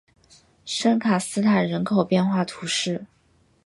[0.65, 3.05] 圣卡斯坦人口变化图示